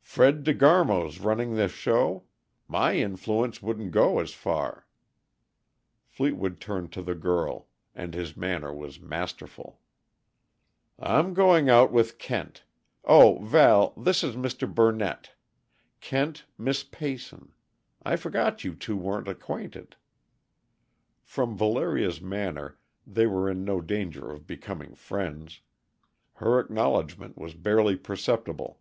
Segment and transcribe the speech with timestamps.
[0.00, 2.24] "Fred De Garmo's running this show.
[2.66, 4.86] My influence wouldn't go as far"
[6.08, 9.82] Fleetwood turned to the girl, and his manner was masterful.
[10.98, 12.64] "I'm going out with Kent
[13.04, 14.66] oh, Val, this is Mr.
[14.66, 15.32] Burnett.
[16.00, 17.52] Kent, Miss Peyson.
[18.02, 19.94] I forgot you two aren't acquainted."
[21.22, 25.60] From Valeria's manner, they were in no danger of becoming friends.
[26.36, 28.80] Her acknowledgment was barely perceptible.